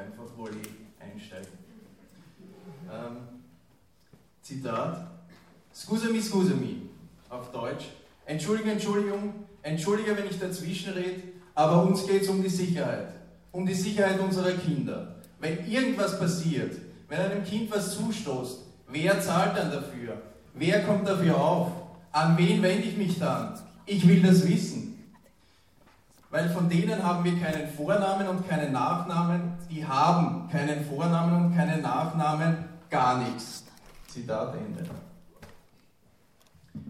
[0.00, 0.62] einfach Volley
[0.98, 1.48] einsteigen.
[2.90, 3.16] Ähm,
[4.42, 5.06] Zitat.
[5.72, 6.82] Scusami, scusami,
[7.28, 7.86] auf Deutsch.
[8.26, 11.22] Entschuldigung, Entschuldigung, entschuldige, wenn ich dazwischen rede,
[11.54, 13.14] aber uns geht es um die Sicherheit.
[13.52, 15.16] Um die Sicherheit unserer Kinder.
[15.38, 16.76] Wenn irgendwas passiert,
[17.08, 20.20] wenn einem Kind was zustoßt, wer zahlt dann dafür?
[20.54, 21.72] Wer kommt dafür auf?
[22.12, 23.58] An wen wende ich mich dann?
[23.86, 24.89] Ich will das wissen.
[26.30, 29.54] Weil von denen haben wir keinen Vornamen und keinen Nachnamen.
[29.68, 32.56] Die haben keinen Vornamen und keinen Nachnamen.
[32.88, 33.64] Gar nichts.
[34.06, 34.84] Zitat Ende.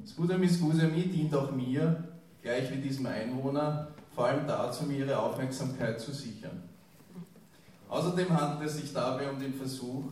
[0.07, 2.05] Scusami, scusami dient auch mir,
[2.43, 6.62] gleich wie diesem Einwohner, vor allem dazu, mir ihre Aufmerksamkeit zu sichern.
[7.89, 10.05] Außerdem handelt es sich dabei um den Versuch,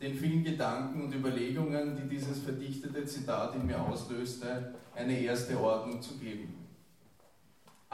[0.00, 6.02] den vielen Gedanken und Überlegungen, die dieses verdichtete Zitat in mir auslöste, eine erste Ordnung
[6.02, 6.65] zu geben.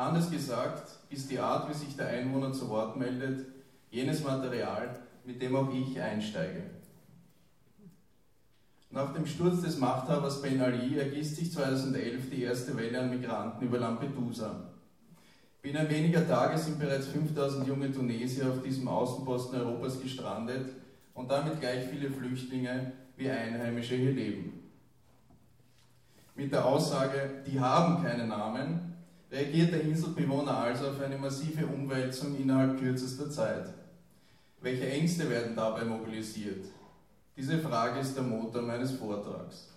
[0.03, 3.47] Anders gesagt ist die Art, wie sich der Einwohner zu Wort meldet,
[3.89, 6.65] jenes Material, mit dem auch ich einsteige.
[8.91, 13.65] Nach dem Sturz des Machthabers Ben Ali ergießt sich 2011 die erste Welle an Migranten
[13.65, 14.73] über Lampedusa.
[15.63, 20.73] Binnen weniger Tage sind bereits 5000 junge Tunesier auf diesem Außenposten Europas gestrandet
[21.15, 24.69] und damit gleich viele Flüchtlinge wie Einheimische hier leben.
[26.35, 28.92] Mit der Aussage, die haben keine Namen,
[29.33, 33.73] reagiert der Inselbewohner also auf eine massive Umwälzung innerhalb kürzester Zeit.
[34.61, 36.67] Welche Ängste werden dabei mobilisiert?
[37.37, 39.69] Diese Frage ist der Motor meines Vortrags.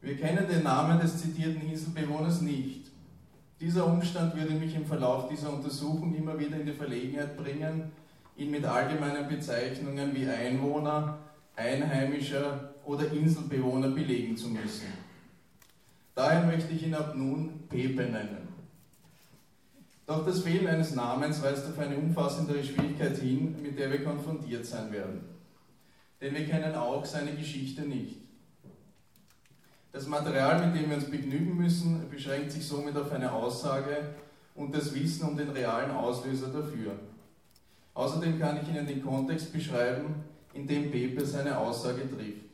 [0.00, 2.86] Wir kennen den Namen des zitierten Inselbewohners nicht.
[3.60, 7.92] Dieser Umstand würde mich im Verlauf dieser Untersuchung immer wieder in die Verlegenheit bringen,
[8.38, 11.18] ihn mit allgemeinen Bezeichnungen wie Einwohner,
[11.54, 15.09] Einheimischer oder Inselbewohner belegen zu müssen.
[16.14, 18.48] Daher möchte ich ihn ab nun Pepe nennen.
[20.06, 24.66] Doch das Fehlen eines Namens weist auf eine umfassendere Schwierigkeit hin, mit der wir konfrontiert
[24.66, 25.20] sein werden.
[26.20, 28.16] Denn wir kennen auch seine Geschichte nicht.
[29.92, 34.14] Das Material, mit dem wir uns begnügen müssen, beschränkt sich somit auf eine Aussage
[34.54, 36.98] und das Wissen um den realen Auslöser dafür.
[37.94, 42.49] Außerdem kann ich Ihnen den Kontext beschreiben, in dem Pepe seine Aussage trifft.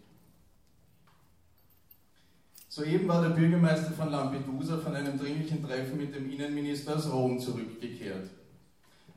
[2.76, 7.40] Soeben war der Bürgermeister von Lampedusa von einem dringlichen Treffen mit dem Innenminister aus Rom
[7.40, 8.28] zurückgekehrt.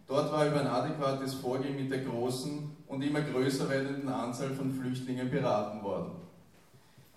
[0.08, 4.74] Dort war über ein adäquates Vorgehen mit der großen und immer größer werdenden Anzahl von
[4.74, 6.12] Flüchtlingen beraten worden.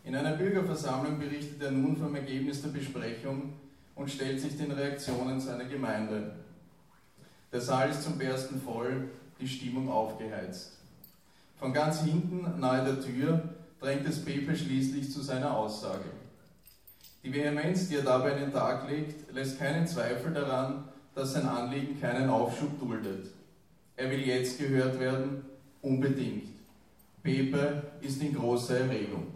[0.02, 3.52] In einer Bürgerversammlung berichtet er nun vom Ergebnis der Besprechung
[3.94, 6.38] und stellt sich den Reaktionen seiner Gemeinde.
[7.52, 9.10] Der Saal ist zum Bersten voll,
[9.40, 10.72] die Stimmung aufgeheizt.
[11.60, 13.44] Von ganz hinten, nahe der Tür,
[13.78, 16.21] drängt es Pepe schließlich zu seiner Aussage.
[17.22, 21.46] Die Vehemenz, die er dabei in den Tag legt, lässt keinen Zweifel daran, dass sein
[21.46, 23.28] Anliegen keinen Aufschub duldet.
[23.96, 25.44] Er will jetzt gehört werden,
[25.82, 26.48] unbedingt.
[27.22, 29.28] Pepe ist in großer Erregung.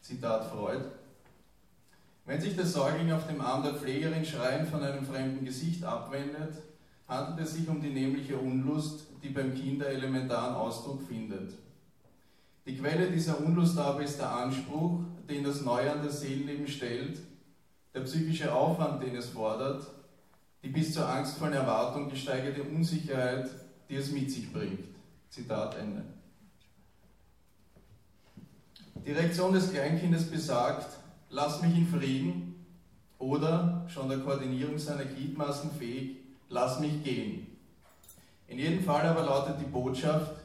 [0.00, 0.80] Zitat Freud.
[2.24, 6.62] Wenn sich der Säugling auf dem Arm der Pflegerin schreiend von einem fremden Gesicht abwendet,
[7.08, 11.52] handelt es sich um die nämliche Unlust, die beim Kinder elementaren Ausdruck findet.
[12.64, 17.18] Die Quelle dieser Unlust aber ist der Anspruch, den das Neue an das Seelenleben stellt,
[17.92, 19.86] der psychische Aufwand, den es fordert,
[20.62, 23.50] die bis zur angstvollen Erwartung gesteigerte Unsicherheit,
[23.88, 24.84] die es mit sich bringt.
[25.28, 26.04] Zitat Ende.
[29.04, 30.96] Die Reaktion des Kleinkindes besagt,
[31.30, 32.64] lass mich in Frieden
[33.18, 36.18] oder, schon der Koordinierung seiner Gliedmaßen fähig,
[36.48, 37.48] lass mich gehen.
[38.46, 40.41] In jedem Fall aber lautet die Botschaft,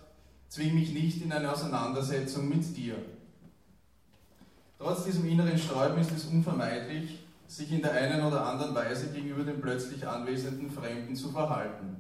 [0.50, 2.96] zwing mich nicht in eine Auseinandersetzung mit dir.
[4.80, 9.44] Trotz diesem inneren Sträuben ist es unvermeidlich, sich in der einen oder anderen Weise gegenüber
[9.44, 11.98] dem plötzlich anwesenden Fremden zu verhalten.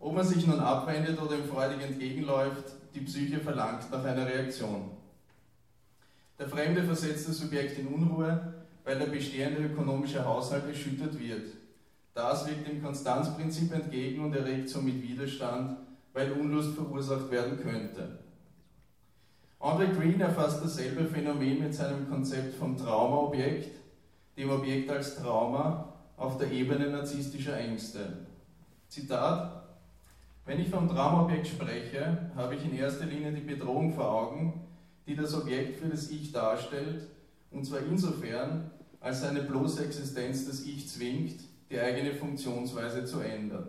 [0.00, 4.90] Ob man sich nun abwendet oder ihm freudig entgegenläuft, die Psyche verlangt nach einer Reaktion.
[6.38, 11.48] Der Fremde versetzt das Subjekt in Unruhe, weil der bestehende ökonomische Haushalt erschüttert wird.
[12.14, 15.76] Das wirkt dem Konstanzprinzip entgegen und erregt somit Widerstand,
[16.16, 18.20] weil Unlust verursacht werden könnte.
[19.60, 23.76] Andre Green erfasst dasselbe Phänomen mit seinem Konzept vom Traumaobjekt,
[24.38, 28.26] dem Objekt als Trauma auf der Ebene narzisstischer Ängste.
[28.88, 29.62] Zitat:
[30.46, 34.66] Wenn ich vom Traumaobjekt spreche, habe ich in erster Linie die Bedrohung vor Augen,
[35.06, 37.08] die das Objekt für das Ich darstellt,
[37.50, 38.70] und zwar insofern,
[39.00, 41.40] als seine bloße Existenz das Ich zwingt,
[41.70, 43.66] die eigene Funktionsweise zu ändern.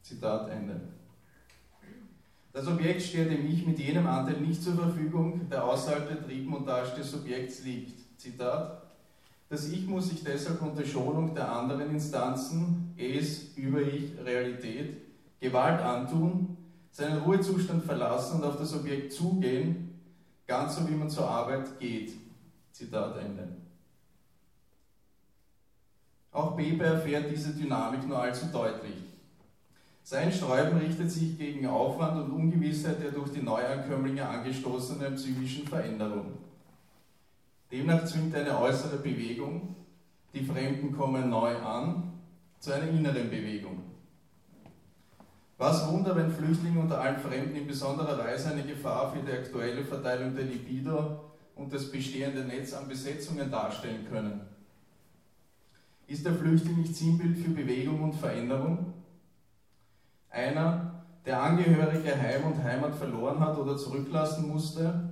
[0.00, 0.97] Zitat Ende.
[2.58, 6.96] Das Objekt steht dem Ich mit jenem Anteil nicht zur Verfügung, der außerhalb der Triebmontage
[6.96, 7.94] des Subjekts liegt.
[8.18, 8.82] Zitat.
[9.48, 14.96] Das Ich muss sich deshalb unter Schonung der anderen Instanzen, Es, Über-Ich, Realität,
[15.38, 16.56] Gewalt antun,
[16.90, 20.00] seinen Ruhezustand verlassen und auf das Objekt zugehen,
[20.48, 22.10] ganz so wie man zur Arbeit geht.
[22.72, 23.46] Zitat Ende.
[26.32, 29.07] Auch Bebe erfährt diese Dynamik nur allzu deutlich.
[30.10, 36.32] Sein Sträuben richtet sich gegen Aufwand und Ungewissheit der durch die Neuankömmlinge angestoßenen psychischen Veränderung.
[37.70, 39.76] Demnach zwingt eine äußere Bewegung,
[40.32, 42.14] die Fremden kommen neu an,
[42.58, 43.82] zu einer inneren Bewegung.
[45.58, 49.84] Was Wunder, wenn Flüchtlinge unter allen Fremden in besonderer Weise eine Gefahr für die aktuelle
[49.84, 51.20] Verteilung der Libido
[51.54, 54.40] und das bestehende Netz an Besetzungen darstellen können.
[56.06, 58.94] Ist der Flüchtling nicht Sinnbild für Bewegung und Veränderung?
[60.30, 65.10] Einer, der Angehörige Heim und Heimat verloren hat oder zurücklassen musste?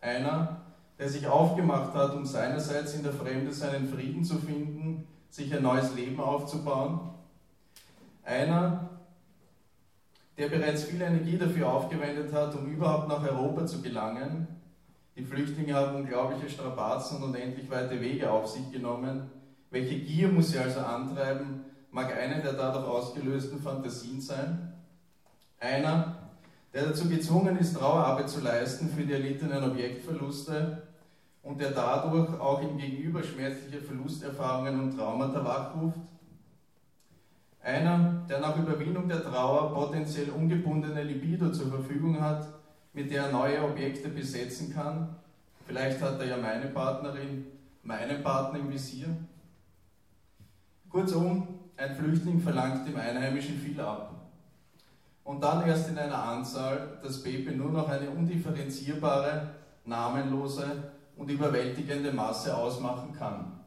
[0.00, 0.62] Einer,
[0.98, 5.62] der sich aufgemacht hat, um seinerseits in der Fremde seinen Frieden zu finden, sich ein
[5.62, 7.00] neues Leben aufzubauen?
[8.24, 8.90] Einer,
[10.36, 14.48] der bereits viel Energie dafür aufgewendet hat, um überhaupt nach Europa zu gelangen.
[15.16, 19.30] Die Flüchtlinge haben unglaubliche Strapazen und unendlich weite Wege auf sich genommen.
[19.70, 21.64] Welche Gier muss sie also antreiben?
[21.92, 24.74] Mag eine der dadurch ausgelösten Fantasien sein?
[25.58, 26.30] Einer,
[26.72, 30.82] der dazu gezwungen ist, Trauerarbeit zu leisten für die erlittenen Objektverluste
[31.42, 35.98] und der dadurch auch im Gegenüber schmerzliche Verlusterfahrungen und Traumata wachruft?
[37.60, 42.46] Einer, der nach Überwindung der Trauer potenziell ungebundene Libido zur Verfügung hat,
[42.92, 45.16] mit der er neue Objekte besetzen kann?
[45.66, 47.46] Vielleicht hat er ja meine Partnerin,
[47.82, 49.08] meinen Partner im Visier?
[50.88, 54.14] Kurzum, ein Flüchtling verlangt dem Einheimischen viel ab.
[55.24, 59.54] Und dann erst in einer Anzahl, dass Pepe nur noch eine undifferenzierbare,
[59.86, 63.60] namenlose und überwältigende Masse ausmachen kann.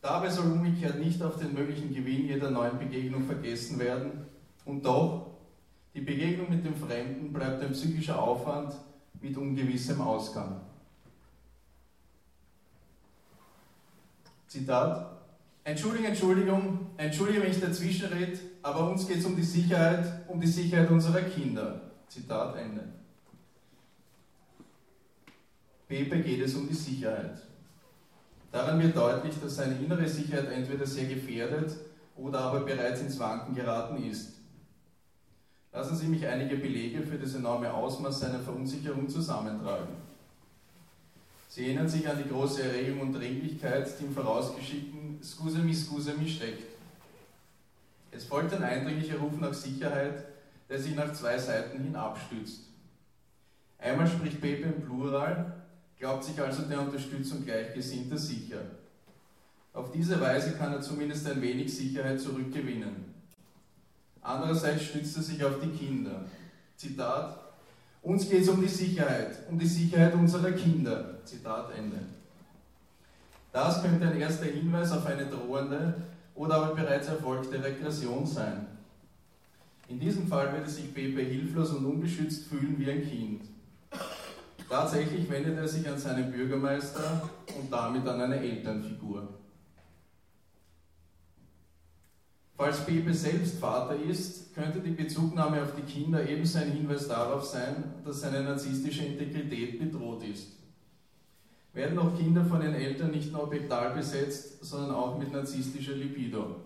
[0.00, 4.26] Dabei soll umgekehrt nicht auf den möglichen Gewinn jeder neuen Begegnung vergessen werden.
[4.64, 5.26] Und doch,
[5.94, 8.74] die Begegnung mit dem Fremden bleibt ein psychischer Aufwand
[9.20, 10.60] mit ungewissem Ausgang.
[14.48, 15.19] Zitat
[15.70, 20.40] Entschuldigung, Entschuldigung, entschuldige, wenn ich dazwischen rede, aber uns geht es um die Sicherheit, um
[20.40, 21.92] die Sicherheit unserer Kinder.
[22.08, 22.88] Zitat Ende.
[25.86, 27.40] Pepe geht es um die Sicherheit.
[28.50, 31.76] Daran wird deutlich, dass seine innere Sicherheit entweder sehr gefährdet
[32.16, 34.40] oder aber bereits ins Wanken geraten ist.
[35.72, 39.94] Lassen Sie mich einige Belege für das enorme Ausmaß seiner Verunsicherung zusammentragen.
[41.50, 46.64] Sie erinnern sich an die große Erregung und Dringlichkeit, die im vorausgeschickten Scusami, Scusami steckt.
[48.10, 50.24] Es folgt ein eindringlicher Ruf nach Sicherheit,
[50.68, 52.62] der sich nach zwei Seiten hin abstützt.
[53.78, 55.62] Einmal spricht Pepe im Plural,
[55.98, 58.62] glaubt sich also der Unterstützung Gleichgesinnter sicher.
[59.72, 63.14] Auf diese Weise kann er zumindest ein wenig Sicherheit zurückgewinnen.
[64.20, 66.24] Andererseits stützt er sich auf die Kinder.
[66.76, 67.38] Zitat,
[68.02, 71.24] uns geht es um die Sicherheit, um die Sicherheit unserer Kinder.
[71.24, 72.00] Zitat Ende.
[73.52, 75.94] Das könnte ein erster Hinweis auf eine drohende
[76.34, 78.66] oder aber bereits erfolgte Regression sein.
[79.88, 83.42] In diesem Fall würde sich Pepe hilflos und unbeschützt fühlen wie ein Kind.
[84.68, 89.28] Tatsächlich wendet er sich an seinen Bürgermeister und damit an eine Elternfigur.
[92.56, 97.42] Falls Pepe selbst Vater ist, könnte die Bezugnahme auf die Kinder ebenso ein Hinweis darauf
[97.44, 100.59] sein, dass seine narzisstische Integrität bedroht ist.
[101.72, 106.56] Werden auch Kinder von den Eltern nicht nur objektal besetzt, sondern auch mit narzisstischer Libido?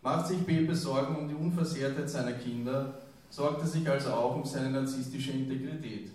[0.00, 2.94] Macht sich Pepe Sorgen um die Unversehrtheit seiner Kinder,
[3.28, 6.10] sorgt er sich also auch um seine narzisstische Integrität.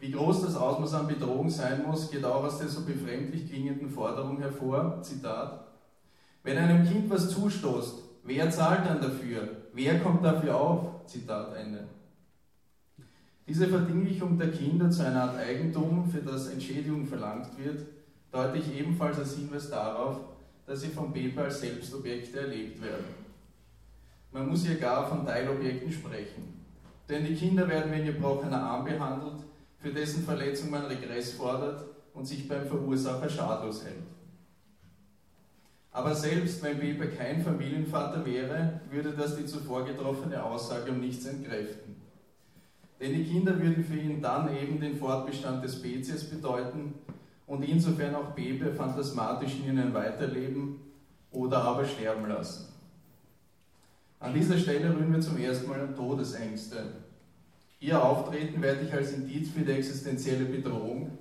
[0.00, 3.90] Wie groß das Ausmaß an Bedrohung sein muss, geht auch aus der so befremdlich klingenden
[3.90, 5.66] Forderung hervor, Zitat,
[6.44, 9.48] wenn einem Kind was zustoßt, wer zahlt dann dafür?
[9.72, 11.06] Wer kommt dafür auf?
[11.06, 11.88] Zitat Ende.
[13.48, 17.86] Diese Verdinglichung der Kinder zu einer Art Eigentum, für das Entschädigung verlangt wird,
[18.30, 20.20] deute ich ebenfalls als Hinweis darauf,
[20.66, 23.06] dass sie vom Pepe als Selbstobjekte erlebt werden.
[24.32, 26.60] Man muss hier gar von Teilobjekten sprechen.
[27.08, 29.42] Denn die Kinder werden wie ein gebrochener Arm behandelt,
[29.78, 33.96] für dessen Verletzung man Regress fordert und sich beim Verursacher schadlos hält.
[35.90, 41.24] Aber selbst wenn Weber kein Familienvater wäre, würde das die zuvor getroffene Aussage um nichts
[41.24, 41.87] entkräften.
[43.00, 46.94] Denn die Kinder würden für ihn dann eben den Fortbestand des Spezies bedeuten
[47.46, 50.80] und insofern auch Bebe phantasmatisch in ihnen weiterleben
[51.30, 52.68] oder aber sterben lassen.
[54.20, 56.94] An dieser Stelle rühren wir zum ersten Mal an Todesängste.
[57.80, 61.16] Ihr Auftreten werde ich als Indiz für die existenzielle Bedrohung,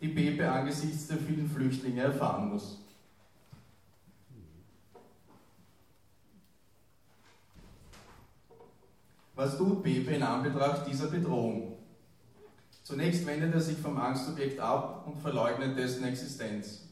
[0.00, 2.80] die Pepe angesichts der vielen Flüchtlinge erfahren muss.
[9.34, 11.78] Was tut Pepe in Anbetracht dieser Bedrohung?
[12.82, 16.88] Zunächst wendet er sich vom Angstobjekt ab und verleugnet dessen Existenz.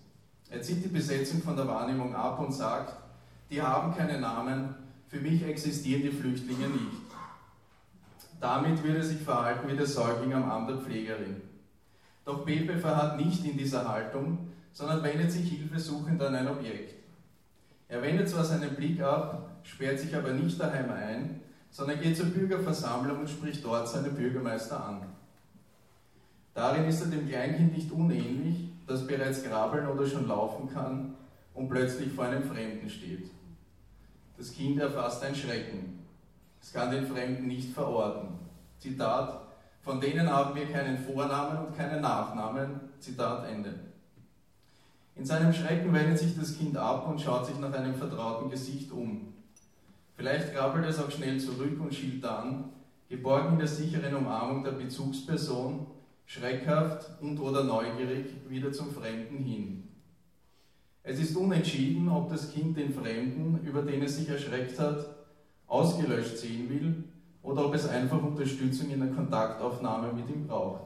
[0.49, 2.95] Er zieht die Besetzung von der Wahrnehmung ab und sagt,
[3.51, 4.75] die haben keine Namen,
[5.09, 7.11] für mich existieren die Flüchtlinge nicht.
[8.41, 11.43] Damit wird er sich verhalten wie der Säugling am Arm der Pflegerin.
[12.25, 14.39] Doch Pepe verharrt nicht in dieser Haltung,
[14.73, 16.95] sondern wendet sich hilfesuchend an ein Objekt.
[17.89, 22.27] Er wendet zwar seinen Blick ab, sperrt sich aber nicht daheim ein, sondern geht zur
[22.27, 25.03] Bürgerversammlung und spricht dort seinen Bürgermeister an.
[26.55, 31.15] Darin ist er dem Kleinkind nicht unähnlich, das bereits grabbeln oder schon laufen kann
[31.55, 33.31] und plötzlich vor einem Fremden steht.
[34.37, 36.00] Das Kind erfasst ein Schrecken.
[36.61, 38.31] Es kann den Fremden nicht verorten.
[38.79, 39.41] Zitat,
[39.83, 42.81] von denen haben wir keinen Vornamen und keinen Nachnamen.
[42.99, 43.75] Zitat Ende.
[45.17, 48.91] In seinem Schrecken wendet sich das Kind ab und schaut sich nach einem vertrauten Gesicht
[48.91, 49.35] um.
[50.21, 52.73] Vielleicht krabbelt es auch schnell zurück und schielt dann,
[53.09, 55.87] geborgen in der sicheren Umarmung der Bezugsperson,
[56.27, 59.89] schreckhaft und oder neugierig wieder zum Fremden hin.
[61.03, 65.07] Es ist unentschieden, ob das Kind den Fremden, über den es sich erschreckt hat,
[65.67, 67.05] ausgelöscht sehen will
[67.43, 70.83] oder ob es einfach Unterstützung in der Kontaktaufnahme mit ihm braucht.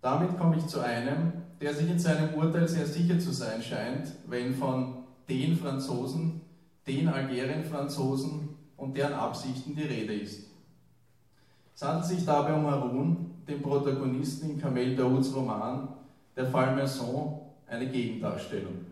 [0.00, 4.12] Damit komme ich zu einem, der sich in seinem Urteil sehr sicher zu sein scheint,
[4.28, 6.40] wenn von den Franzosen,
[6.86, 10.50] den Algerien-Franzosen und deren Absichten die Rede ist.
[11.74, 15.88] Es handelt sich dabei um Harun, den Protagonisten in Kamel Daouds Roman
[16.36, 18.86] Der Fall Merson, eine Gegendarstellung.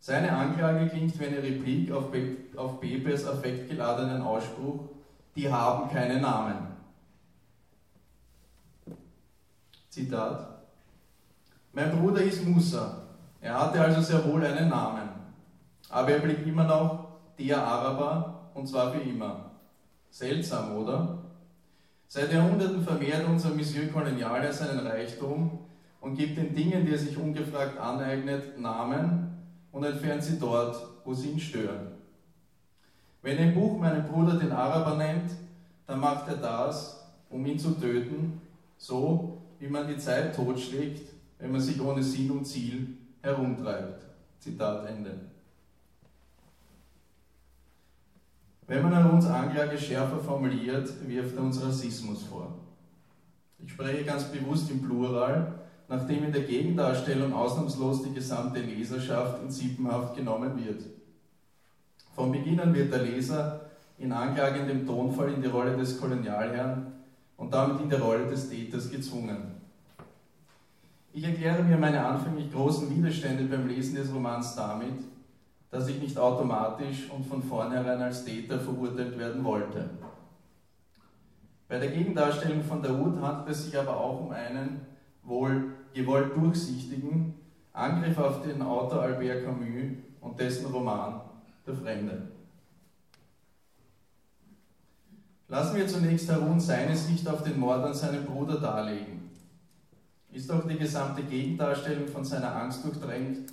[0.00, 4.88] Seine Anklage klingt wie eine Replik auf, Be auf Bebes affektgeladenen Ausspruch,
[5.34, 6.68] die haben keine Namen.
[9.88, 10.62] Zitat.
[11.72, 13.07] Mein Bruder ist Musa.
[13.40, 15.08] Er hatte also sehr wohl einen Namen.
[15.88, 19.52] Aber er blieb immer noch der Araber und zwar für immer.
[20.10, 21.18] Seltsam, oder?
[22.08, 25.58] Seit Jahrhunderten vermehrt unser Monsieur Koloniale seinen Reichtum
[26.00, 29.36] und gibt den Dingen, die er sich ungefragt aneignet, Namen
[29.72, 31.88] und entfernt sie dort, wo sie ihn stören.
[33.22, 35.32] Wenn ein Buch meinen Bruder den Araber nennt,
[35.86, 38.40] dann macht er das, um ihn zu töten,
[38.76, 44.06] so wie man die Zeit totschlägt, wenn man sich ohne Sinn und Ziel herumtreibt.
[44.38, 45.14] Zitat Ende.
[48.66, 52.54] Wenn man an uns Anklage schärfer formuliert, wirft er uns Rassismus vor.
[53.58, 55.54] Ich spreche ganz bewusst im Plural,
[55.88, 60.82] nachdem in der Gegendarstellung ausnahmslos die gesamte Leserschaft in Sippenhaft genommen wird.
[62.14, 66.92] Von Beginn an wird der Leser in anklagendem Tonfall in die Rolle des Kolonialherrn
[67.36, 69.57] und damit in die Rolle des Täters gezwungen.
[71.12, 75.04] Ich erkläre mir meine anfänglich großen Widerstände beim Lesen des Romans damit,
[75.70, 79.90] dass ich nicht automatisch und von vornherein als Täter verurteilt werden wollte.
[81.68, 84.80] Bei der Gegendarstellung von Daoud handelt es sich aber auch um einen
[85.22, 87.34] wohl gewollt durchsichtigen
[87.72, 91.20] Angriff auf den Autor Albert Camus und dessen Roman
[91.66, 92.28] Der Fremde.
[95.48, 99.17] Lassen wir zunächst Harun seine Sicht auf den Mord an seinem Bruder darlegen.
[100.38, 103.52] Ist auch die gesamte Gegendarstellung von seiner Angst durchdrängt,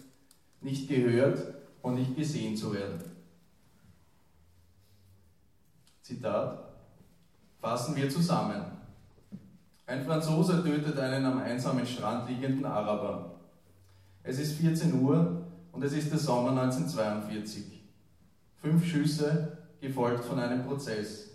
[0.61, 1.41] nicht gehört
[1.81, 3.01] und nicht gesehen zu werden.
[6.03, 6.59] Zitat.
[7.59, 8.61] Fassen wir zusammen.
[9.87, 13.39] Ein Franzose tötet einen am einsamen Strand liegenden Araber.
[14.21, 17.81] Es ist 14 Uhr und es ist der Sommer 1942.
[18.61, 21.31] Fünf Schüsse, gefolgt von einem Prozess.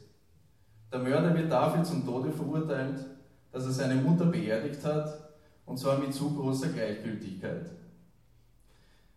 [0.92, 3.04] Der Mörder wird dafür zum Tode verurteilt,
[3.50, 5.19] dass er seine Mutter beerdigt hat,
[5.70, 7.70] und zwar mit zu großer Gleichgültigkeit.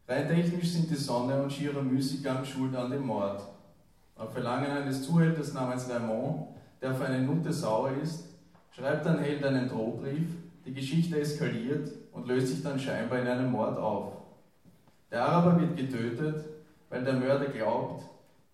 [0.08, 3.42] Rein technisch sind die Sonne und Shira Müßiggang schuld an dem Mord.
[4.16, 8.26] Auf Verlangen eines Zuhälters namens Raymond, der auf eine Nutte sauer ist,
[8.70, 10.28] schreibt ein Held einen Drohbrief,
[10.64, 14.14] die Geschichte eskaliert und löst sich dann scheinbar in einem Mord auf.
[15.10, 16.46] Der Araber wird getötet,
[16.92, 18.04] weil der Mörder glaubt,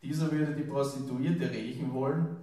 [0.01, 2.37] dieser würde die Prostituierte rächen wollen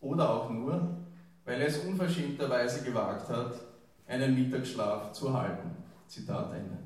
[0.00, 0.96] oder auch nur,
[1.44, 3.65] weil er es unverschämterweise gewagt hat,
[4.06, 5.70] einen Mittagsschlaf zu halten.
[6.06, 6.78] Zitat Ende.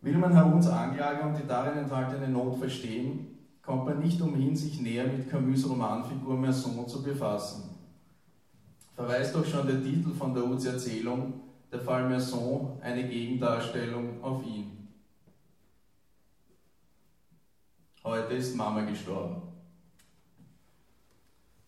[0.00, 4.80] Will man Haruns Anklage und die darin enthaltene Not verstehen, kommt man nicht umhin, sich
[4.80, 7.70] näher mit Camus' Romanfigur Merson zu befassen.
[8.94, 11.40] Verweist doch schon der Titel von der Uts Erzählung,
[11.70, 14.88] der Fall Merson, eine Gegendarstellung auf ihn.
[18.04, 19.42] Heute ist Mama gestorben.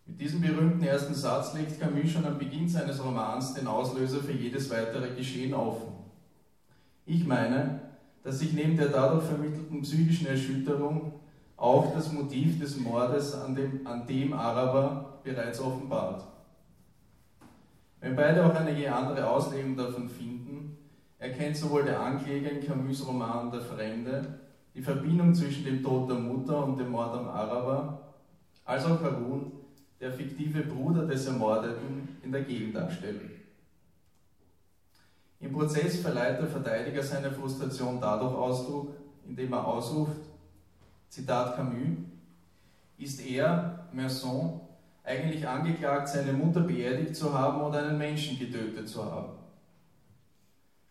[0.09, 4.33] Mit diesem berühmten ersten Satz legt Camus schon am Beginn seines Romans den Auslöser für
[4.33, 5.93] jedes weitere Geschehen offen.
[7.05, 7.81] Ich meine,
[8.23, 11.13] dass sich neben der dadurch vermittelten psychischen Erschütterung
[11.59, 16.25] auch das Motiv des Mordes an dem, an dem Araber bereits offenbart.
[18.01, 20.79] Wenn beide auch eine je andere Auslegung davon finden,
[21.19, 24.39] erkennt sowohl der Ankläger in Camus Roman Der Fremde
[24.75, 28.15] die Verbindung zwischen dem Tod der Mutter und dem Mord am Araber,
[28.65, 29.58] als auch Harun
[30.01, 33.31] der fiktive Bruder des Ermordeten in der Gegendarstellung.
[35.41, 38.95] Im Prozess verleiht der Verteidiger seine Frustration dadurch Ausdruck,
[39.27, 40.21] indem er ausruft,
[41.09, 41.99] Zitat Camus,
[42.99, 44.61] ist er, Merson,
[45.05, 49.33] eigentlich angeklagt, seine Mutter beerdigt zu haben oder einen Menschen getötet zu haben.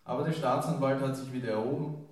[0.06, 2.06] Aber der Staatsanwalt hat sich wieder erhoben,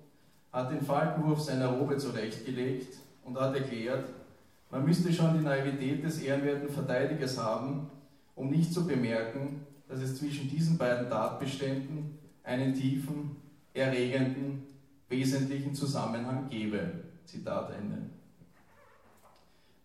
[0.52, 4.04] hat den Falkenwurf seiner Robe zurechtgelegt und hat erklärt,
[4.70, 7.90] man müsste schon die Naivität des ehrenwerten Verteidigers haben,
[8.34, 13.36] um nicht zu bemerken, dass es zwischen diesen beiden Tatbeständen einen tiefen,
[13.72, 14.62] erregenden,
[15.08, 16.80] wesentlichen Zusammenhang gebe.
[17.24, 17.96] Zitat Ende.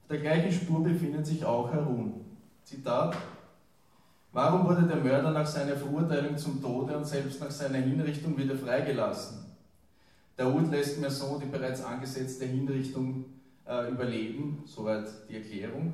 [0.01, 2.25] Auf der gleichen Spur befindet sich auch Harun.
[2.63, 3.15] Zitat
[4.33, 8.55] Warum wurde der Mörder nach seiner Verurteilung zum Tode und selbst nach seiner Hinrichtung wieder
[8.55, 9.45] freigelassen?
[10.37, 13.25] Daoud lässt Merson die bereits angesetzte Hinrichtung
[13.67, 15.93] äh, überleben, soweit die Erklärung.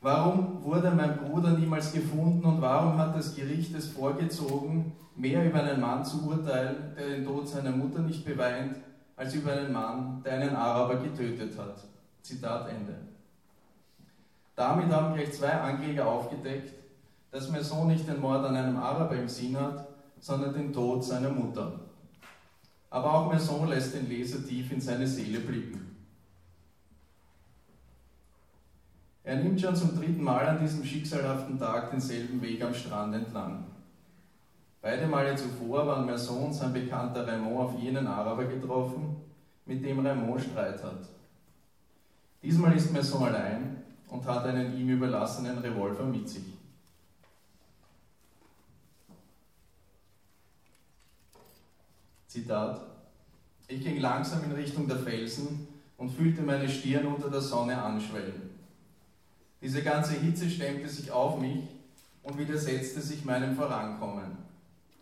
[0.00, 5.62] Warum wurde mein Bruder niemals gefunden und warum hat das Gericht es vorgezogen, mehr über
[5.62, 8.76] einen Mann zu urteilen, der den Tod seiner Mutter nicht beweint,
[9.16, 11.84] als über einen Mann, der einen Araber getötet hat?
[12.22, 12.94] Zitat Ende.
[14.54, 16.72] Damit haben gleich zwei Ankläger aufgedeckt,
[17.30, 19.88] dass mein Sohn nicht den Mord an einem Araber im Sinn hat,
[20.18, 21.80] sondern den Tod seiner Mutter.
[22.90, 25.85] Aber auch mein Sohn lässt den Leser tief in seine Seele blicken.
[29.26, 33.64] Er nimmt schon zum dritten Mal an diesem schicksalhaften Tag denselben Weg am Strand entlang.
[34.80, 39.16] Beide Male zuvor waren Merson und sein Bekannter Raymond auf jenen Araber getroffen,
[39.64, 41.08] mit dem Raymond Streit hat.
[42.40, 46.44] Diesmal ist Merson allein und hat einen ihm überlassenen Revolver mit sich.
[52.28, 52.80] Zitat:
[53.66, 58.45] Ich ging langsam in Richtung der Felsen und fühlte meine Stirn unter der Sonne anschwellen.
[59.62, 61.64] Diese ganze Hitze stemmte sich auf mich
[62.22, 64.36] und widersetzte sich meinem Vorankommen.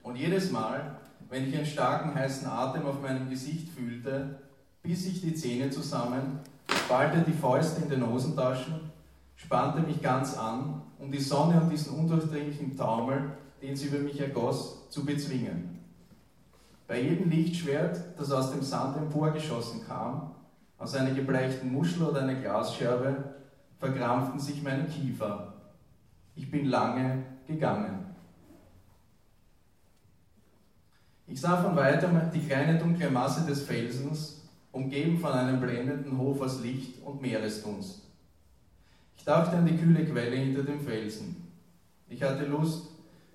[0.02, 0.96] Und jedes Mal,
[1.30, 4.38] wenn ich einen starken heißen Atem auf meinem Gesicht fühlte,
[4.82, 6.40] biss ich die Zähne zusammen,
[6.88, 8.92] ballte die Fäuste in den Hosentaschen,
[9.34, 14.20] spannte mich ganz an, um die Sonne und diesen undurchdringlichen Taumel, den sie über mich
[14.20, 15.80] ergoss, zu bezwingen.
[16.86, 20.32] Bei jedem Lichtschwert, das aus dem Sand emporgeschossen kam,
[20.78, 23.34] aus einer gebleichten Muschel oder einer Glasscherbe,
[23.84, 25.52] verkrampften sich meine Kiefer.
[26.34, 28.06] Ich bin lange gegangen.
[31.26, 34.42] Ich sah von weitem die kleine dunkle Masse des Felsens,
[34.72, 38.02] umgeben von einem blendenden Hof aus Licht und Meeresdunst.
[39.16, 41.48] Ich dachte an die kühle Quelle hinter dem Felsen.
[42.08, 42.88] Ich hatte Lust,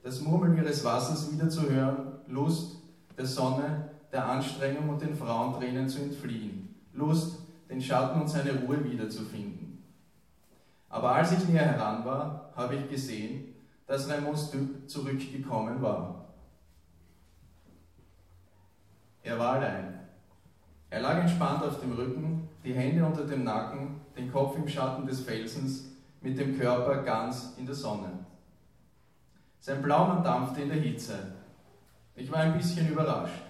[0.03, 2.77] das Murmeln ihres Wassers wiederzuhören, Lust,
[3.17, 8.83] der Sonne, der Anstrengung und den Frauentränen zu entfliehen, Lust, den Schatten und seine Ruhe
[8.83, 9.68] wiederzufinden.
[10.89, 16.25] Aber als ich näher heran war, habe ich gesehen, dass Raimonds Typ zurückgekommen war.
[19.23, 19.99] Er war allein.
[20.89, 25.05] Er lag entspannt auf dem Rücken, die Hände unter dem Nacken, den Kopf im Schatten
[25.05, 28.09] des Felsens, mit dem Körper ganz in der Sonne.
[29.59, 31.33] Sein Blaumann dampfte in der Hitze.
[32.15, 33.43] Ich war ein bisschen überrascht.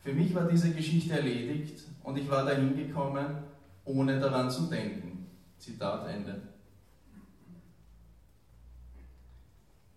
[0.00, 3.26] Für mich war diese Geschichte erledigt und ich war dahin gekommen,
[3.84, 5.07] ohne daran zu denken.
[5.58, 6.40] Zitat Ende.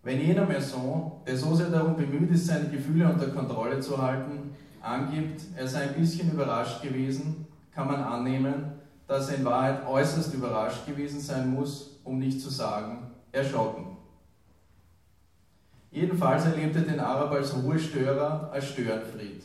[0.02, 4.54] Wenn jener Maison, der so sehr darum bemüht ist, seine Gefühle unter Kontrolle zu halten,
[4.80, 8.64] angibt, er sei ein bisschen überrascht gewesen, kann man annehmen,
[9.06, 13.96] dass er in Wahrheit äußerst überrascht gewesen sein muss, um nicht zu sagen, erschrocken.
[15.92, 19.44] Jedenfalls erlebt er den Araber als Ruhestörer, als Störenfried.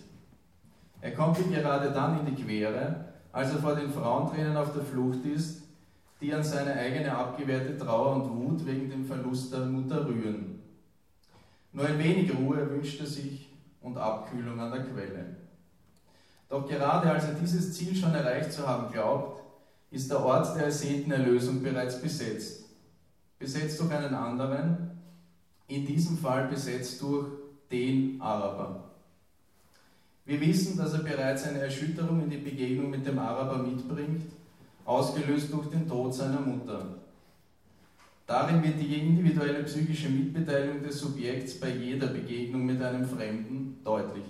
[1.01, 4.83] Er kommt ihm gerade dann in die Quere, als er vor den Frauentränen auf der
[4.83, 5.66] Flucht ist
[6.19, 10.59] die an seine eigene abgewehrte Trauer und Wut wegen dem Verlust der Mutter rühren.
[11.73, 13.49] Nur ein wenig Ruhe wünscht er sich
[13.81, 15.35] und Abkühlung an der Quelle.
[16.49, 19.43] Doch gerade als er dieses Ziel schon erreicht zu haben glaubt,
[19.91, 22.65] ist der Ort der ersehnten Erlösung bereits besetzt.
[23.37, 24.91] Besetzt durch einen anderen,
[25.67, 27.27] in diesem Fall besetzt durch
[27.69, 28.85] den Araber.
[30.25, 34.23] Wir wissen, dass er bereits eine Erschütterung in die Begegnung mit dem Araber mitbringt
[34.87, 36.85] ausgelöst durch den Tod seiner Mutter.
[38.25, 44.25] Darin wird die individuelle psychische Mitbeteiligung des Subjekts bei jeder Begegnung mit einem Fremden deutlich.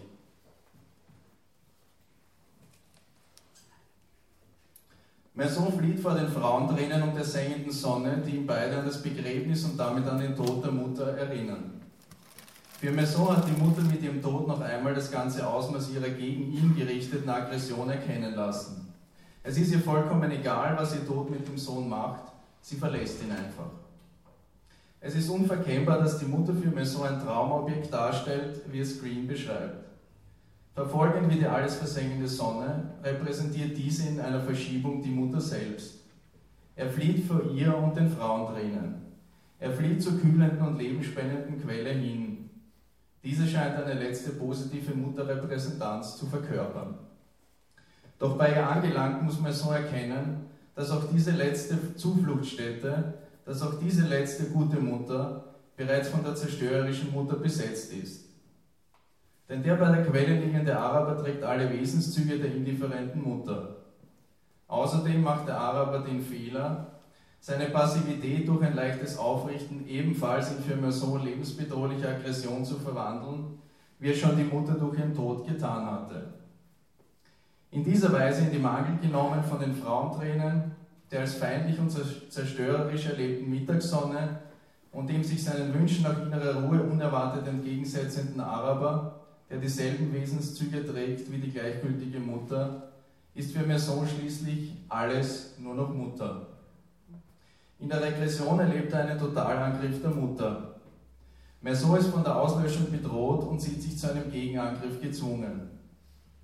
[5.34, 9.64] Merson flieht vor den Frauentränen und der sengenden Sonne, die ihn beide an das Begräbnis
[9.66, 11.80] und damit an den Tod der Mutter erinnern.
[12.80, 16.52] Für Merson hat die Mutter mit ihrem Tod noch einmal das ganze Ausmaß ihrer gegen
[16.52, 18.87] ihn gerichteten Aggression erkennen lassen.
[19.48, 23.32] Es ist ihr vollkommen egal, was ihr Tod mit dem Sohn macht, sie verlässt ihn
[23.32, 23.72] einfach.
[25.00, 29.86] Es ist unverkennbar, dass die Mutter für Merson ein Traumobjekt darstellt, wie es Green beschreibt.
[30.74, 36.02] Verfolgend wie die alles versengende Sonne repräsentiert diese in einer Verschiebung die Mutter selbst.
[36.76, 38.96] Er flieht vor ihr und den Frauentränen.
[39.60, 42.50] Er flieht zur kühlenden und lebensspendenden Quelle hin.
[43.24, 47.07] Diese scheint eine letzte positive Mutterrepräsentanz zu verkörpern.
[48.20, 53.14] Doch bei ihr angelangt muss man so erkennen, dass auch diese letzte Zufluchtsstätte,
[53.46, 55.44] dass auch diese letzte gute Mutter
[55.76, 58.26] bereits von der zerstörerischen Mutter besetzt ist.
[59.48, 63.78] Denn der bei der Quelle liegende Araber trägt alle Wesenszüge der indifferenten Mutter.
[64.68, 67.00] Außerdem macht der Araber den Fehler,
[67.40, 73.60] seine Passivität durch ein leichtes Aufrichten ebenfalls in für Merson lebensbedrohliche Aggression zu verwandeln,
[74.00, 76.34] wie es schon die Mutter durch ihren Tod getan hatte.
[77.72, 80.72] In dieser Weise in die Mangel genommen von den Frauentränen,
[81.12, 84.40] der als feindlich und zerstörerisch erlebten Mittagssonne
[84.92, 91.32] und dem sich seinen Wünschen nach innerer Ruhe unerwartet entgegensetzenden Araber, der dieselben Wesenszüge trägt
[91.32, 92.92] wie die gleichgültige Mutter,
[93.36, 96.48] ist für Merson schließlich alles nur noch Mutter.
[97.80, 100.76] In der Regression erlebt er einen Totalangriff der Mutter.
[101.62, 105.77] Merson ist von der Auslöschung bedroht und sieht sich zu einem Gegenangriff gezwungen.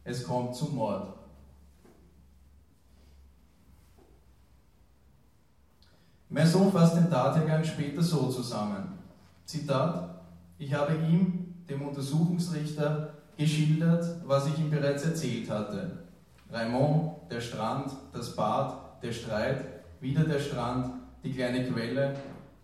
[0.04, 1.14] Es kommt zum Mord.
[6.30, 8.98] Merson fasst den Tathergang später so zusammen.
[9.46, 10.22] Zitat:
[10.58, 16.00] Ich habe ihm dem Untersuchungsrichter geschildert, was ich ihm bereits erzählt hatte.
[16.52, 19.66] Raymond, der Strand, das Bad, der Streit,
[20.02, 22.16] wieder der Strand, die kleine Quelle,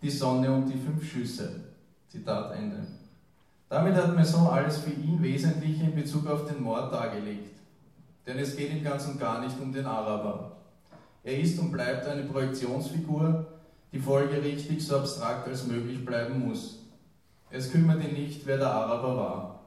[0.02, 1.62] die Sonne und die fünf Schüsse.
[2.08, 2.86] Zitat Ende.
[3.70, 7.56] Damit hat Maison alles für ihn Wesentliche in Bezug auf den Mord dargelegt.
[8.26, 10.58] Denn es geht ihm ganz und gar nicht um den Araber.
[11.24, 13.46] Er ist und bleibt eine Projektionsfigur,
[13.92, 16.80] die folgerichtig so abstrakt als möglich bleiben muss.
[17.52, 19.60] Es kümmert ihn nicht, wer der Araber war.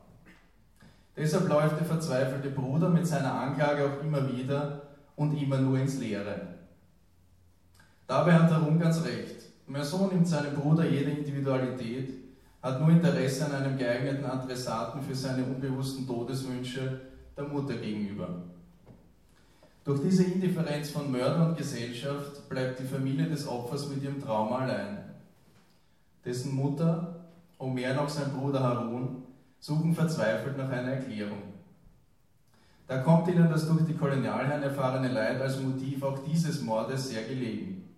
[1.16, 4.82] Deshalb läuft der verzweifelte Bruder mit seiner Anklage auch immer wieder
[5.14, 6.40] und immer nur ins Leere.
[8.06, 9.42] Dabei hat Harum ganz recht.
[9.66, 12.21] Merson nimmt seinem Bruder jede Individualität,
[12.62, 17.01] hat nur Interesse an einem geeigneten Adressaten für seine unbewussten Todeswünsche
[17.37, 18.29] der Mutter gegenüber.
[19.85, 24.59] Durch diese Indifferenz von Mörder und Gesellschaft bleibt die Familie des Opfers mit ihrem Trauma
[24.59, 24.98] allein.
[26.25, 27.27] Dessen Mutter
[27.59, 29.25] und mehr noch sein Bruder Harun,
[29.59, 31.42] suchen verzweifelt nach einer Erklärung.
[32.87, 37.22] Da kommt ihnen das durch die Kolonialherren erfahrene Leid als Motiv auch dieses Mordes sehr
[37.25, 37.88] gelegen.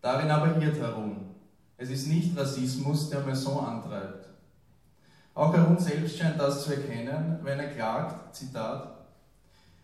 [0.00, 1.16] Darin aber irrt Harun.
[1.80, 4.26] Es ist nicht Rassismus, der Maison antreibt.
[5.32, 8.96] Auch Harun selbst scheint das zu erkennen, wenn er klagt, Zitat,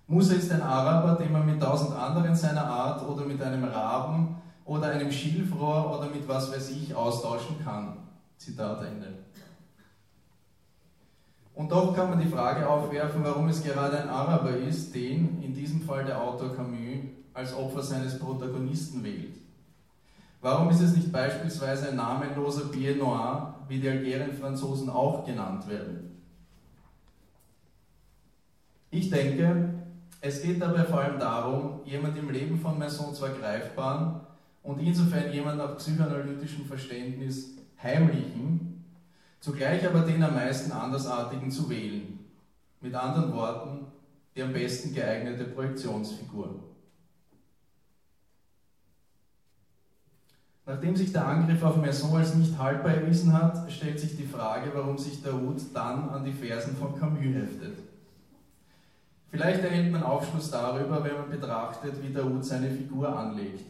[0.08, 4.34] Musa ist ein Araber, den man mit tausend anderen seiner Art oder mit einem Raben
[4.64, 7.98] oder einem Schilfrohr oder mit was weiß ich austauschen kann.
[8.36, 9.14] Zitat Ende.
[11.54, 15.54] Und doch kann man die Frage aufwerfen, warum es gerade ein Araber ist, den, in
[15.54, 19.43] diesem Fall der Autor Camus, als Opfer seines Protagonisten wählt.
[20.44, 26.20] Warum ist es nicht beispielsweise ein namenloser Billet Noir, wie die Algerien-Franzosen auch genannt werden?
[28.90, 29.72] Ich denke,
[30.20, 34.20] es geht dabei vor allem darum, jemand im Leben von Maison zwar greifbaren
[34.62, 38.84] und insofern jemand nach psychoanalytischem Verständnis heimlichen,
[39.40, 42.18] zugleich aber den am meisten andersartigen zu wählen.
[42.82, 43.86] Mit anderen Worten,
[44.36, 46.73] die am besten geeignete Projektionsfigur.
[50.66, 54.70] Nachdem sich der Angriff auf Maison als nicht haltbar erwiesen hat, stellt sich die Frage,
[54.72, 57.78] warum sich der Daoud dann an die Versen von Camus heftet.
[59.30, 63.66] Vielleicht erhält man Aufschluss darüber, wenn man betrachtet, wie der Daoud seine Figur anlegt.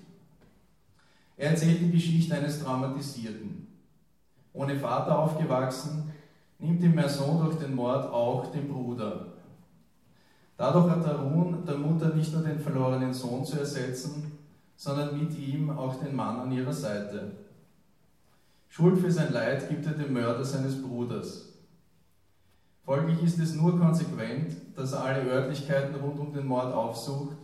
[1.36, 3.64] Er erzählt die Geschichte eines Traumatisierten
[4.54, 6.12] ohne Vater aufgewachsen,
[6.58, 9.26] nimmt ihm Merson durch den Mord auch den Bruder.
[10.56, 14.33] Dadurch hat Arun der Mutter nicht nur den verlorenen Sohn zu ersetzen,
[14.76, 17.32] sondern mit ihm auch den Mann an ihrer Seite.
[18.68, 21.52] Schuld für sein Leid gibt er dem Mörder seines Bruders.
[22.84, 27.36] Folglich ist es nur konsequent, dass er alle Örtlichkeiten rund um den Mord aufsucht,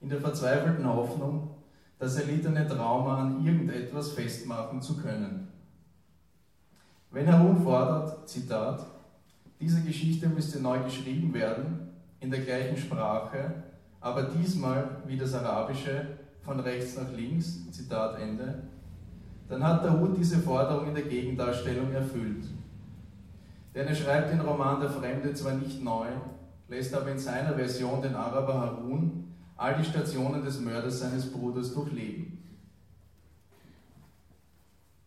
[0.00, 1.50] in der verzweifelten Hoffnung,
[1.98, 5.48] das erlittene Trauma an irgendetwas festmachen zu können.
[7.10, 8.86] Wenn Harun fordert, Zitat,
[9.60, 11.88] diese Geschichte müsste neu geschrieben werden,
[12.20, 13.62] in der gleichen Sprache,
[14.00, 16.06] aber diesmal wie das Arabische,
[16.46, 18.62] von rechts nach links, Zitat Ende,
[19.48, 22.44] dann hat Daoud diese Forderung in der Gegendarstellung erfüllt.
[23.74, 26.06] Denn er schreibt den Roman Der Fremde zwar nicht neu,
[26.68, 29.24] lässt aber in seiner Version den Araber Harun
[29.56, 32.38] all die Stationen des Mörders seines Bruders durchleben.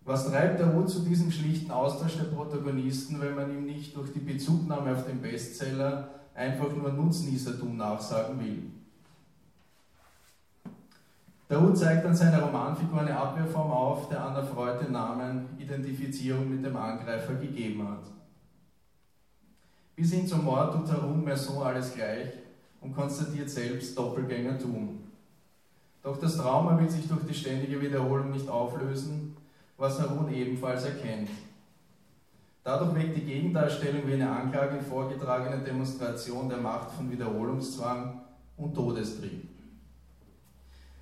[0.06, 4.20] Was treibt Daoud zu diesem schlichten Austausch der Protagonisten, wenn man ihm nicht durch die
[4.20, 8.64] Bezugnahme auf den Bestseller einfach nur Nutznießertum nachsagen will?
[11.50, 16.64] Daoud zeigt an seiner Romanfigur eine Abwehrform auf, der Anna Freud den Namen Identifizierung mit
[16.64, 18.04] dem Angreifer gegeben hat.
[19.96, 22.30] Bis hin zum Mord tut Harun Merson alles gleich
[22.82, 25.00] und konstatiert selbst Doppelgängertum.
[26.04, 29.36] Doch das Trauma will sich durch die ständige Wiederholung nicht auflösen,
[29.76, 31.32] was Harun ebenfalls erkennt.
[32.64, 38.22] Dadurch weckt die Gegendarstellung wie eine Anklage in vorgetragener Demonstration der Macht von Wiederholungszwang
[38.56, 39.59] und Todestrieb.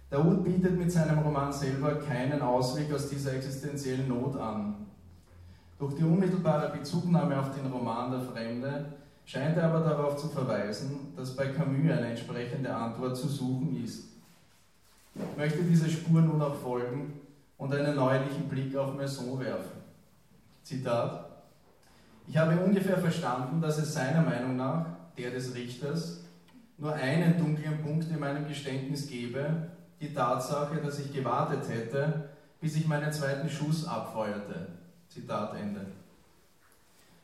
[0.09, 4.87] Daoud bietet mit seinem Roman selber keinen Ausweg aus dieser existenziellen Not an.
[5.77, 8.85] Durch die unmittelbare Bezugnahme auf den Roman Der Fremde
[9.25, 14.05] scheint er aber darauf zu verweisen, dass bei Camus eine entsprechende Antwort zu suchen ist.
[15.13, 17.19] Ich möchte dieser Spur nun auch folgen
[17.57, 19.81] und einen neulichen Blick auf Maison werfen.
[20.63, 21.25] Zitat:
[22.27, 24.85] Ich habe ungefähr verstanden, dass es seiner Meinung nach,
[25.17, 26.21] der des Richters,
[26.77, 32.29] nur einen dunklen Punkt in meinem Geständnis gebe, die Tatsache, dass ich gewartet hätte,
[32.61, 34.67] bis ich meinen zweiten Schuss abfeuerte.
[35.09, 35.85] Zitat Ende.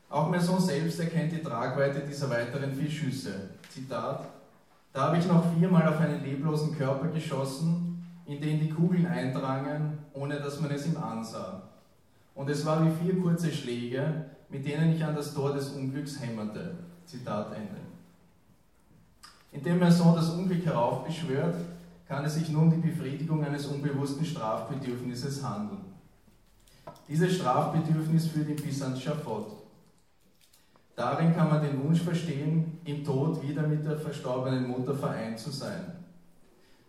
[0.08, 3.50] Auch Maison selbst erkennt die Tragweite dieser weiteren vier Schüsse.
[3.68, 4.24] Zitat:
[4.92, 9.98] Da habe ich noch viermal auf einen leblosen Körper geschossen, in den die Kugeln eindrangen,
[10.12, 11.62] ohne dass man es ihm ansah.
[12.34, 16.20] Und es war wie vier kurze Schläge, mit denen ich an das Tor des Unglücks
[16.20, 16.76] hämmerte.
[17.06, 17.76] Zitat Ende.
[19.52, 21.56] Indem Maison das Unglück heraufbeschwört,
[22.06, 25.84] kann es sich nur um die Befriedigung eines unbewussten Strafbedürfnisses handeln.
[27.08, 29.64] Dieses Strafbedürfnis führt ihn bis ans Schafott.
[30.96, 35.50] Darin kann man den Wunsch verstehen, im Tod wieder mit der verstorbenen Mutter vereint zu
[35.50, 36.04] sein.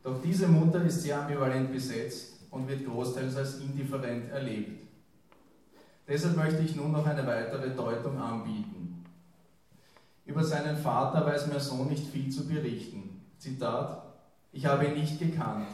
[0.03, 4.83] Doch diese Mutter ist sehr ambivalent besetzt und wird großteils als indifferent erlebt.
[6.07, 9.03] Deshalb möchte ich nun noch eine weitere Deutung anbieten.
[10.25, 13.21] Über seinen Vater weiß Merson nicht viel zu berichten.
[13.39, 14.03] Zitat:
[14.55, 15.67] Ich habe ihn nicht gekannt.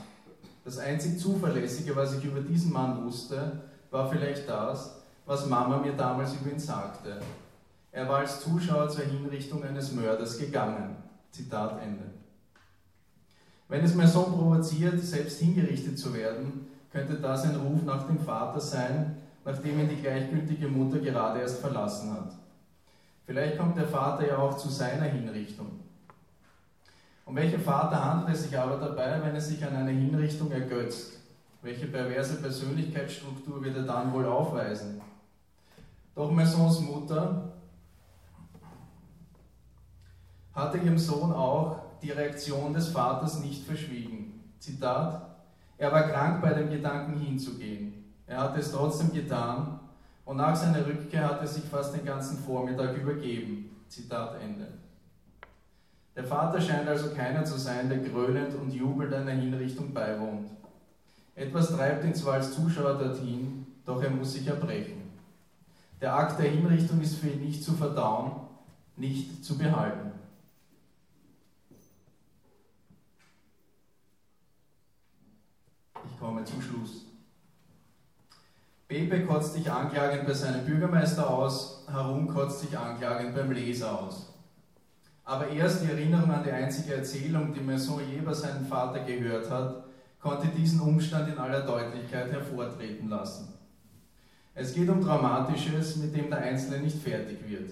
[0.66, 5.94] Das einzig Zuverlässige, was ich über diesen Mann wusste, war vielleicht das, was Mama mir
[5.94, 7.20] damals über ihn sagte.
[7.92, 10.96] Er war als Zuschauer zur Hinrichtung eines Mörders gegangen.
[11.30, 12.06] Zitat Ende.
[13.68, 18.60] Wenn es Maison provoziert, selbst hingerichtet zu werden, könnte das ein Ruf nach dem Vater
[18.60, 19.16] sein,
[19.46, 22.34] nachdem ihn die gleichgültige Mutter gerade erst verlassen hat.
[23.28, 25.81] Vielleicht kommt der Vater ja auch zu seiner Hinrichtung.
[27.32, 31.14] Um welchen Vater handelt es sich aber dabei, wenn er sich an eine Hinrichtung ergötzt?
[31.62, 35.00] Welche perverse Persönlichkeitsstruktur wird er dann wohl aufweisen?
[36.14, 37.54] Doch Maisons Mutter
[40.54, 44.52] hatte ihrem Sohn auch die Reaktion des Vaters nicht verschwiegen.
[44.60, 45.34] Zitat,
[45.78, 48.14] er war krank bei dem Gedanken hinzugehen.
[48.28, 49.80] Er hatte es trotzdem getan
[50.26, 53.84] und nach seiner Rückkehr hat er sich fast den ganzen Vormittag übergeben.
[53.88, 54.81] Zitat Ende.
[56.16, 60.50] Der Vater scheint also keiner zu sein, der grölend und jubelnd einer Hinrichtung beiwohnt.
[61.36, 65.02] Etwas treibt ihn zwar als Zuschauer dorthin, doch er muss sich erbrechen.
[66.02, 68.32] Der Akt der Hinrichtung ist für ihn nicht zu verdauen,
[68.98, 70.12] nicht zu behalten.
[76.12, 77.06] Ich komme zum Schluss.
[78.88, 84.31] Pepe kotzt sich anklagend bei seinem Bürgermeister aus, Harun kotzt sich anklagend beim Leser aus.
[85.32, 89.50] Aber erst die Erinnerung an die einzige Erzählung, die Maison je über seinen Vater gehört
[89.50, 89.86] hat,
[90.20, 93.48] konnte diesen Umstand in aller Deutlichkeit hervortreten lassen.
[94.54, 97.72] Es geht um Dramatisches, mit dem der Einzelne nicht fertig wird.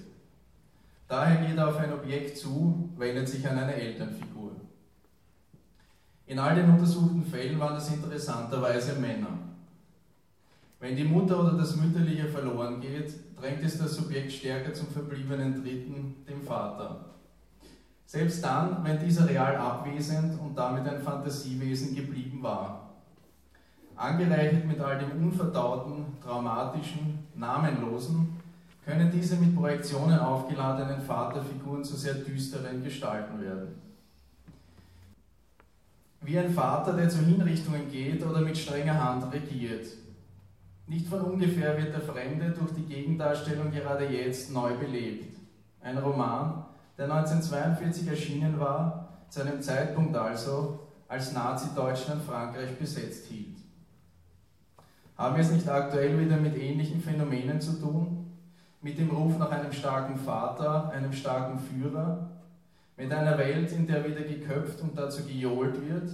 [1.10, 4.52] Daher geht er auf ein Objekt zu, wendet sich an eine Elternfigur.
[6.28, 9.38] In all den untersuchten Fällen waren das interessanterweise Männer.
[10.80, 15.62] Wenn die Mutter oder das Mütterliche verloren geht, drängt es das Subjekt stärker zum verbliebenen
[15.62, 17.19] Dritten, dem Vater.
[18.10, 22.90] Selbst dann, wenn dieser real abwesend und damit ein Fantasiewesen geblieben war.
[23.96, 28.36] Angereichert mit all dem Unverdauten, Traumatischen, Namenlosen,
[28.84, 33.80] können diese mit Projektionen aufgeladenen Vaterfiguren zu sehr düsteren Gestalten werden.
[36.22, 39.86] wie ein Vater, der zu Hinrichtungen geht oder mit strenger Hand regiert.
[40.88, 45.38] Nicht von ungefähr wird der Fremde durch die Gegendarstellung gerade jetzt neu belebt.
[45.82, 46.66] Ein Roman,
[47.00, 53.58] der 1942 erschienen war, zu einem Zeitpunkt also, als Nazi-Deutschland Frankreich besetzt hielt.
[55.18, 58.32] Haben wir es nicht aktuell wieder mit ähnlichen Phänomenen zu tun?
[58.82, 62.30] Mit dem Ruf nach einem starken Vater, einem starken Führer,
[62.98, 66.12] mit einer Welt, in der wieder geköpft und dazu gejohlt wird,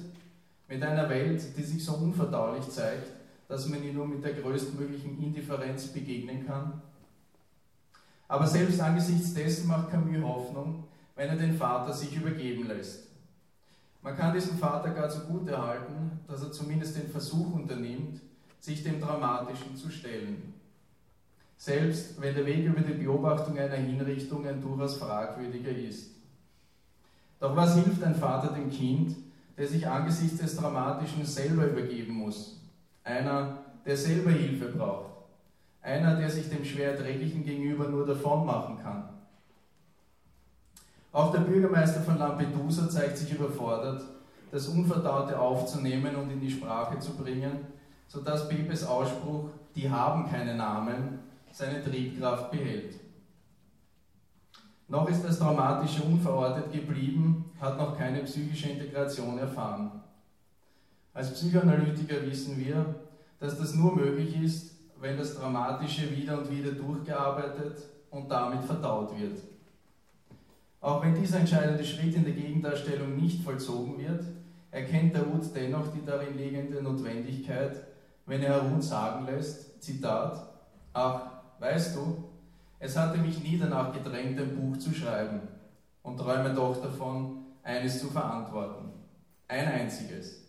[0.68, 3.12] mit einer Welt, die sich so unverdaulich zeigt,
[3.48, 6.82] dass man ihr nur mit der größtmöglichen Indifferenz begegnen kann.
[8.28, 10.84] Aber selbst angesichts dessen macht Camus Hoffnung,
[11.16, 13.08] wenn er den Vater sich übergeben lässt.
[14.02, 18.22] Man kann diesem Vater gar zugute halten, dass er zumindest den Versuch unternimmt,
[18.60, 20.54] sich dem Dramatischen zu stellen.
[21.58, 26.12] Selbst wenn der Weg über die Beobachtung einer Hinrichtung ein durchaus fragwürdiger ist.
[27.40, 29.16] Doch was hilft ein Vater dem Kind,
[29.58, 32.60] der sich angesichts des Dramatischen selber übergeben muss?
[33.04, 35.15] Einer, der selber Hilfe braucht.
[35.86, 39.08] Einer, der sich dem schwer Erträglichen gegenüber nur davon machen kann.
[41.12, 44.02] Auch der Bürgermeister von Lampedusa zeigt sich überfordert,
[44.52, 47.68] das Unverdaute aufzunehmen und in die Sprache zu bringen,
[48.08, 51.20] sodass Pepes Ausspruch, die haben keine Namen,
[51.52, 52.96] seine Triebkraft behält.
[54.88, 59.92] Noch ist das Traumatische unverortet geblieben, hat noch keine psychische Integration erfahren.
[61.14, 62.96] Als Psychoanalytiker wissen wir,
[63.40, 67.78] dass das nur möglich ist, wenn das Dramatische wieder und wieder durchgearbeitet
[68.10, 69.40] und damit verdaut wird.
[70.82, 74.24] Auch wenn dieser entscheidende Schritt in der Gegendarstellung nicht vollzogen wird,
[74.72, 77.88] erkennt der Ruth dennoch die darin liegende Notwendigkeit,
[78.26, 80.48] wenn er Ruth sagen lässt, Zitat,
[80.94, 81.22] ach,
[81.60, 82.24] weißt du,
[82.80, 85.42] es hatte mich nie danach gedrängt, ein Buch zu schreiben
[86.04, 88.92] und träume doch davon, eines zu verantworten.
[89.48, 90.44] Ein einziges.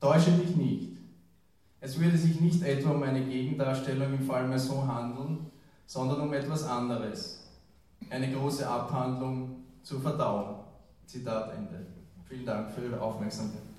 [0.00, 0.91] Täusche dich nicht.
[1.84, 5.50] Es würde sich nicht etwa um eine Gegendarstellung im Fall Maison handeln,
[5.84, 7.44] sondern um etwas anderes.
[8.08, 10.60] Eine große Abhandlung zur Verdauung.
[11.06, 11.84] Zitat Ende.
[12.28, 13.71] Vielen Dank für Ihre Aufmerksamkeit.